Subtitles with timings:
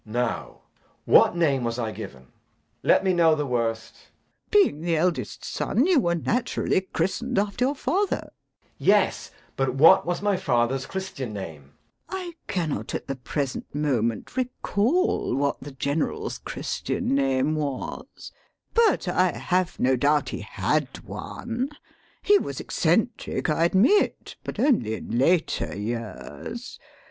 [0.03, 0.61] Now,
[1.05, 2.29] what name was I given?
[2.81, 3.97] Let me know the worst.
[4.01, 4.71] LADY BRACKNELL.
[4.71, 8.31] Being the eldest son you were naturally christened after your father.
[8.31, 8.31] JACK.
[8.31, 11.73] [Irritably.] Yes, but what was my father's Christian name?
[12.09, 12.09] LADY BRACKNELL.
[12.09, 18.31] [Meditatively.] I cannot at the present moment recall what the General's Christian name was.
[18.73, 21.69] But I have no doubt he had one.
[22.23, 24.35] He was eccentric, I admit.
[24.43, 26.79] But only in later years.